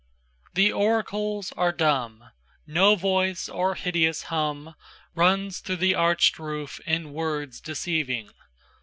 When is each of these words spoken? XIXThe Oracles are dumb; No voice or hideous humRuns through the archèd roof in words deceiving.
XIXThe 0.55 0.75
Oracles 0.75 1.51
are 1.51 1.71
dumb; 1.71 2.31
No 2.65 2.95
voice 2.95 3.47
or 3.47 3.75
hideous 3.75 4.23
humRuns 4.33 5.61
through 5.61 5.75
the 5.75 5.93
archèd 5.93 6.39
roof 6.39 6.79
in 6.87 7.13
words 7.13 7.61
deceiving. 7.61 8.31